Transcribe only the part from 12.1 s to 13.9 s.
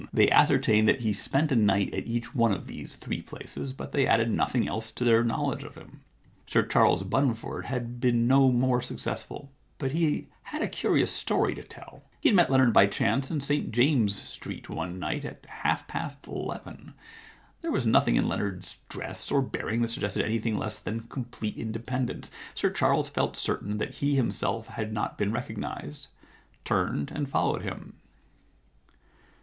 He had met Leonard by chance in St